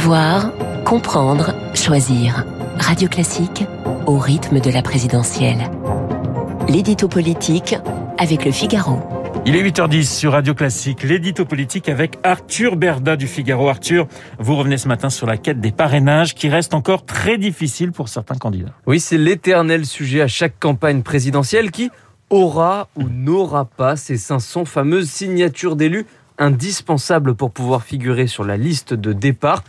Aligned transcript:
Savoir, 0.00 0.50
comprendre, 0.86 1.54
choisir. 1.74 2.46
Radio 2.78 3.06
Classique 3.06 3.66
au 4.06 4.16
rythme 4.16 4.58
de 4.58 4.70
la 4.70 4.80
présidentielle. 4.80 5.70
L'édito 6.70 7.06
politique 7.06 7.76
avec 8.16 8.46
le 8.46 8.50
Figaro. 8.50 8.98
Il 9.44 9.56
est 9.56 9.62
8h10 9.62 10.04
sur 10.04 10.32
Radio 10.32 10.54
Classique, 10.54 11.02
l'édito 11.02 11.44
politique 11.44 11.90
avec 11.90 12.18
Arthur 12.22 12.76
Berda 12.76 13.16
du 13.16 13.26
Figaro. 13.26 13.68
Arthur, 13.68 14.06
vous 14.38 14.56
revenez 14.56 14.78
ce 14.78 14.88
matin 14.88 15.10
sur 15.10 15.26
la 15.26 15.36
quête 15.36 15.60
des 15.60 15.70
parrainages 15.70 16.34
qui 16.34 16.48
reste 16.48 16.72
encore 16.72 17.04
très 17.04 17.36
difficile 17.36 17.92
pour 17.92 18.08
certains 18.08 18.36
candidats. 18.36 18.72
Oui, 18.86 19.00
c'est 19.00 19.18
l'éternel 19.18 19.84
sujet 19.84 20.22
à 20.22 20.28
chaque 20.28 20.58
campagne 20.58 21.02
présidentielle 21.02 21.70
qui 21.70 21.90
aura 22.30 22.88
ou 22.96 23.02
n'aura 23.02 23.66
pas 23.66 23.96
ces 23.96 24.16
500 24.16 24.64
fameuses 24.64 25.10
signatures 25.10 25.76
d'élus 25.76 26.06
indispensables 26.38 27.34
pour 27.34 27.50
pouvoir 27.50 27.82
figurer 27.82 28.28
sur 28.28 28.44
la 28.44 28.56
liste 28.56 28.94
de 28.94 29.12
départ. 29.12 29.62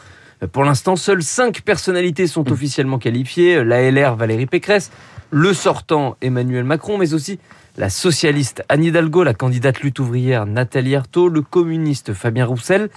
Pour 0.47 0.63
l'instant, 0.63 0.95
seules 0.95 1.21
5 1.21 1.61
personnalités 1.61 2.25
sont 2.25 2.43
mmh. 2.43 2.51
officiellement 2.51 2.97
qualifiées. 2.97 3.63
La 3.63 3.91
LR 3.91 4.15
Valérie 4.15 4.47
Pécresse, 4.47 4.91
le 5.29 5.53
sortant 5.53 6.17
Emmanuel 6.21 6.63
Macron, 6.63 6.97
mais 6.97 7.13
aussi 7.13 7.39
la 7.77 7.89
socialiste 7.91 8.63
Anne 8.67 8.83
Hidalgo, 8.83 9.23
la 9.23 9.35
candidate 9.35 9.81
lutte 9.81 9.99
ouvrière 9.99 10.47
Nathalie 10.47 10.95
Arthaud, 10.95 11.29
le 11.29 11.41
communiste 11.41 12.13
Fabien 12.13 12.45
Roussel 12.45 12.89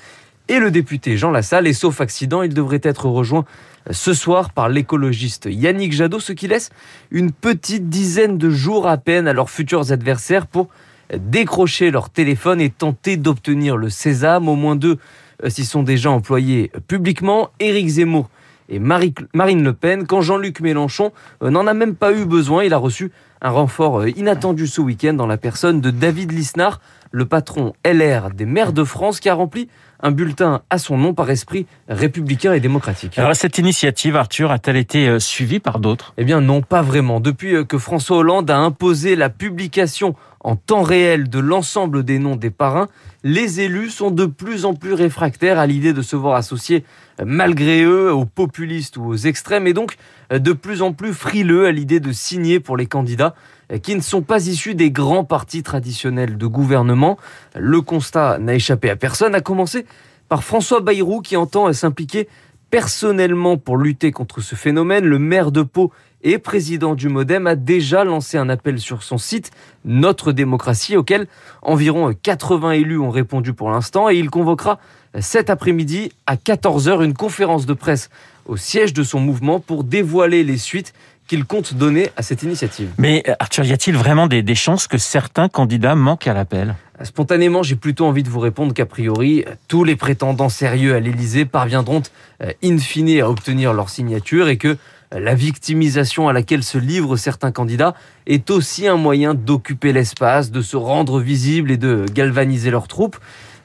et 0.49 0.59
le 0.59 0.71
député 0.71 1.19
Jean 1.19 1.31
Lassalle. 1.31 1.67
Et 1.67 1.75
sauf 1.75 2.01
accident, 2.01 2.43
il 2.43 2.55
devrait 2.55 2.81
être 2.83 3.07
rejoint 3.07 3.45
ce 3.91 4.15
soir 4.15 4.51
par 4.51 4.71
l'écologiste 4.71 5.47
Yannick 5.51 5.93
Jadot, 5.93 6.21
ce 6.21 6.33
qui 6.33 6.49
laisse 6.49 6.71
une 7.11 7.31
petite 7.31 7.91
dizaine 7.91 8.39
de 8.39 8.49
jours 8.49 8.89
à 8.89 8.97
peine 8.97 9.29
à 9.29 9.35
leurs 9.35 9.51
futurs 9.51 9.93
adversaires 9.93 10.47
pour 10.47 10.69
décrocher 11.15 11.91
leur 11.91 12.09
téléphone 12.09 12.63
et 12.63 12.71
tenter 12.71 13.19
d'obtenir 13.19 13.77
le 13.77 13.91
sésame. 13.91 14.49
Au 14.49 14.57
moins 14.57 14.77
deux 14.77 14.99
euh, 15.45 15.51
s'y 15.51 15.65
sont 15.65 15.83
déjà 15.83 16.11
employés 16.11 16.71
publiquement. 16.89 17.51
Éric 17.61 17.89
Zemmour 17.89 18.31
et 18.69 18.79
Marine 18.79 19.63
Le 19.63 19.73
Pen, 19.73 20.07
quand 20.07 20.23
Jean-Luc 20.23 20.61
Mélenchon 20.61 21.13
euh, 21.43 21.51
n'en 21.51 21.67
a 21.67 21.75
même 21.75 21.95
pas 21.95 22.13
eu 22.13 22.25
besoin, 22.25 22.65
il 22.65 22.73
a 22.73 22.79
reçu 22.79 23.13
un 23.45 23.51
renfort 23.51 24.01
euh, 24.01 24.11
inattendu 24.17 24.67
ce 24.67 24.81
week-end 24.81 25.13
dans 25.13 25.27
la 25.27 25.37
personne 25.37 25.81
de 25.81 25.91
David 25.91 26.33
Lisnard, 26.33 26.81
le 27.13 27.27
patron 27.27 27.75
LR 27.85 28.31
des 28.31 28.47
maires 28.47 28.73
de 28.73 28.83
France, 28.83 29.21
qui 29.21 29.29
a 29.29 29.35
rempli 29.35 29.69
un 30.01 30.11
bulletin 30.11 30.63
à 30.71 30.79
son 30.79 30.97
nom 30.97 31.15
par 31.15 31.31
esprit 31.31 31.67
républicain 31.89 32.55
et 32.55 32.61
démocratique. 32.61 33.19
Alors 33.19 33.37
cette 33.37 33.59
initiative, 33.59 34.17
Arthur, 34.17 34.51
a-t-elle 34.51 34.79
été 34.79 35.09
euh, 35.09 35.19
suivie 35.21 35.61
par 35.61 35.79
d'autres? 35.79 36.15
Eh 36.17 36.25
bien 36.25 36.41
non, 36.41 36.63
pas 36.63 36.81
vraiment. 36.81 37.21
Depuis 37.21 37.67
que 37.67 37.79
François 37.79 38.17
Hollande 38.17 38.51
a 38.51 38.59
imposé 38.59 39.15
la 39.15 39.29
publication 39.29 40.17
en 40.41 40.57
temps 40.57 40.83
réel 40.83 41.29
de 41.29 41.39
l'ensemble 41.39 42.03
des 42.03 42.19
noms 42.19 42.37
des 42.37 42.51
parrains, 42.51 42.89
les 43.23 43.61
élus 43.61 43.91
sont 43.91 44.11
de 44.11 44.27
plus 44.27 44.65
en 44.65 44.75
plus 44.75 44.93
réfractaires 44.93 45.59
à 45.59 45.67
l'idée 45.67 45.93
de 45.93 46.03
se 46.03 46.17
voir 46.17 46.37
associés 46.37 46.85
malgré 47.25 47.83
eux 47.83 48.13
aux 48.13 48.27
populistes 48.27 48.97
ou 48.97 49.05
aux 49.07 49.17
extrêmes 49.17 49.67
et 49.67 49.73
donc 49.73 49.97
de 50.31 50.53
plus 50.53 50.83
en 50.83 50.93
plus 50.93 51.15
frileux 51.15 51.67
à 51.67 51.73
l'idée 51.73 52.01
de 52.01 52.13
signer 52.13 52.61
pour 52.61 52.77
les 52.77 52.87
candidats 52.87 53.34
qui 53.83 53.95
ne 53.95 54.01
sont 54.01 54.23
pas 54.23 54.47
issus 54.47 54.75
des 54.75 54.91
grands 54.91 55.25
partis 55.25 55.63
traditionnels 55.63 56.37
de 56.37 56.47
gouvernement. 56.47 57.17
Le 57.57 57.81
constat 57.81 58.39
n'a 58.39 58.55
échappé 58.55 58.91
à 58.91 58.97
personne, 58.97 59.35
à 59.35 59.41
commencer 59.41 59.87
par 60.29 60.45
François 60.45 60.81
Bayrou 60.81 61.21
qui 61.21 61.37
entend 61.37 61.73
s'impliquer 61.73 62.29
personnellement 62.71 63.57
pour 63.57 63.77
lutter 63.77 64.11
contre 64.11 64.41
ce 64.41 64.55
phénomène. 64.55 65.05
Le 65.05 65.19
maire 65.19 65.53
de 65.53 65.63
Pau 65.63 65.93
et 66.25 66.39
président 66.39 66.95
du 66.95 67.09
Modem, 67.09 67.47
a 67.47 67.55
déjà 67.55 68.03
lancé 68.03 68.37
un 68.37 68.49
appel 68.49 68.81
sur 68.81 69.03
son 69.03 69.19
site 69.19 69.53
Notre 69.85 70.33
démocratie, 70.33 70.97
auquel 70.97 71.29
environ 71.63 72.13
80 72.21 72.73
élus 72.73 72.99
ont 72.99 73.11
répondu 73.11 73.53
pour 73.53 73.71
l'instant, 73.71 74.11
et 74.11 74.17
il 74.17 74.31
convoquera 74.31 74.81
cet 75.21 75.51
après-midi 75.51 76.11
à 76.27 76.35
14h 76.37 77.05
une 77.05 77.15
conférence 77.15 77.67
de 77.67 77.75
presse 77.75 78.11
au 78.47 78.57
siège 78.57 78.93
de 78.93 79.05
son 79.05 79.21
mouvement 79.21 79.61
pour 79.61 79.85
dévoiler 79.85 80.43
les 80.43 80.59
suites 80.59 80.93
qu'il 81.29 81.45
compte 81.45 81.75
donner 81.75 82.11
à 82.17 82.23
cette 82.23 82.43
initiative. 82.43 82.91
Mais 82.99 83.23
Arthur, 83.39 83.65
y 83.65 83.73
a-t-il 83.73 83.97
vraiment 83.97 84.27
des, 84.27 84.43
des, 84.43 84.55
chances 84.55 84.87
que 84.87 84.99
certains 84.99 85.49
candidats 85.49 85.95
manquent 85.95 86.27
à 86.27 86.35
l'appel? 86.35 86.75
Spontanément, 87.03 87.63
j'ai 87.63 87.77
plutôt 87.77 88.07
envie 88.07 88.23
de 88.23 88.29
vous 88.29 88.41
répondre 88.41 88.75
qu'a 88.75 88.87
priori, 88.87 89.45
tous 89.67 89.85
les 89.85 89.97
prétendants 89.97 90.49
sérieux 90.49 90.95
à 90.95 91.01
l'Élysée 91.01 91.45
parviendront 91.45 92.03
euh, 92.43 92.53
in 92.63 92.79
fine 92.79 93.21
à 93.21 93.29
obtenir 93.29 93.73
leur 93.73 93.89
signature 93.89 94.49
et 94.49 94.59
que 94.59 94.77
la 95.19 95.35
victimisation 95.35 96.29
à 96.29 96.33
laquelle 96.33 96.63
se 96.63 96.79
livrent 96.79 97.17
certains 97.17 97.53
candidats 97.53 97.95
est 98.27 98.51
aussi 98.51 98.87
un 98.89 98.97
moyen 98.97 99.35
d'occuper 99.35 99.93
l'espace, 99.93 100.51
de 100.51 100.61
se 100.61 100.77
rendre 100.77 101.21
visible 101.21 101.71
et 101.71 101.77
de 101.77 102.05
galvaniser 102.13 102.71
leurs 102.71 102.89
troupes. 102.89 103.17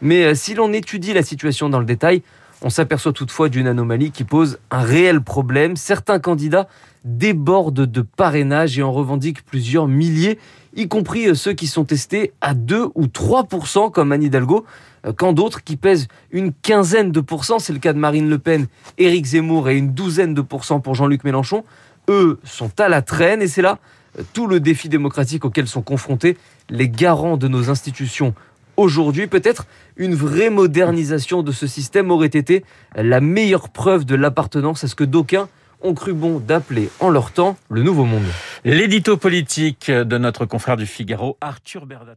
Mais 0.01 0.23
euh, 0.23 0.35
si 0.35 0.53
l'on 0.53 0.71
étudie 0.73 1.13
la 1.13 1.23
situation 1.23 1.69
dans 1.69 1.79
le 1.79 1.85
détail, 1.85 2.21
on 2.61 2.69
s'aperçoit 2.69 3.13
toutefois 3.13 3.49
d'une 3.49 3.67
anomalie 3.67 4.11
qui 4.11 4.23
pose 4.23 4.59
un 4.69 4.81
réel 4.81 5.21
problème. 5.21 5.77
Certains 5.77 6.19
candidats 6.19 6.67
débordent 7.05 7.85
de 7.85 8.01
parrainage 8.01 8.77
et 8.77 8.83
en 8.83 8.91
revendiquent 8.91 9.45
plusieurs 9.45 9.87
milliers, 9.87 10.37
y 10.75 10.87
compris 10.87 11.35
ceux 11.35 11.53
qui 11.53 11.67
sont 11.67 11.85
testés 11.85 12.33
à 12.41 12.53
2 12.53 12.89
ou 12.95 13.05
3% 13.05 13.91
comme 13.91 14.11
Anne 14.11 14.23
Hidalgo, 14.23 14.65
euh, 15.05 15.13
quand 15.15 15.33
d'autres 15.33 15.63
qui 15.63 15.77
pèsent 15.77 16.07
une 16.31 16.51
quinzaine 16.53 17.11
de 17.11 17.21
pourcents, 17.21 17.59
c'est 17.59 17.73
le 17.73 17.79
cas 17.79 17.93
de 17.93 17.99
Marine 17.99 18.29
Le 18.29 18.37
Pen, 18.37 18.67
Éric 18.97 19.25
Zemmour 19.25 19.69
et 19.69 19.77
une 19.77 19.93
douzaine 19.93 20.33
de 20.33 20.41
pourcents 20.41 20.81
pour 20.81 20.95
Jean-Luc 20.95 21.23
Mélenchon, 21.23 21.63
eux 22.09 22.39
sont 22.43 22.71
à 22.79 22.89
la 22.89 23.01
traîne 23.01 23.41
et 23.41 23.47
c'est 23.47 23.61
là 23.61 23.79
euh, 24.17 24.23
tout 24.33 24.47
le 24.47 24.59
défi 24.59 24.89
démocratique 24.89 25.45
auquel 25.45 25.67
sont 25.67 25.81
confrontés 25.81 26.37
les 26.69 26.89
garants 26.89 27.37
de 27.37 27.47
nos 27.47 27.69
institutions 27.69 28.33
aujourd'hui. 28.79 29.27
Peut-être 29.27 29.65
une 29.97 30.15
vraie 30.15 30.49
modernisation 30.49 31.43
de 31.43 31.51
ce 31.51 31.67
système 31.67 32.11
aurait 32.11 32.27
été 32.27 32.63
la 32.95 33.21
meilleure 33.21 33.69
preuve 33.69 34.05
de 34.05 34.15
l'appartenance 34.15 34.83
à 34.83 34.87
ce 34.87 34.95
que 34.95 35.03
d'aucuns 35.03 35.49
ont 35.81 35.93
cru 35.93 36.13
bon 36.13 36.39
d'appeler 36.39 36.89
en 36.99 37.09
leur 37.09 37.31
temps 37.31 37.57
le 37.69 37.83
nouveau 37.83 38.05
monde. 38.05 38.25
L'édito 38.65 39.17
politique 39.17 39.89
de 39.89 40.17
notre 40.17 40.45
confrère 40.45 40.77
du 40.77 40.85
Figaro, 40.85 41.37
Arthur 41.41 41.85
Berda. 41.85 42.15